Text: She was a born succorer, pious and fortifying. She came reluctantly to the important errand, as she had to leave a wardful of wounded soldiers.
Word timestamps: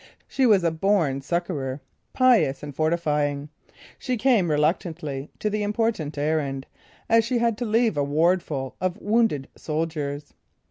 She 0.27 0.47
was 0.47 0.63
a 0.63 0.71
born 0.71 1.21
succorer, 1.21 1.79
pious 2.11 2.63
and 2.63 2.75
fortifying. 2.75 3.49
She 3.99 4.17
came 4.17 4.49
reluctantly 4.49 5.29
to 5.37 5.47
the 5.47 5.61
important 5.61 6.17
errand, 6.17 6.65
as 7.07 7.23
she 7.23 7.37
had 7.37 7.55
to 7.59 7.65
leave 7.65 7.97
a 7.97 8.03
wardful 8.03 8.75
of 8.81 8.99
wounded 8.99 9.47
soldiers. 9.55 10.33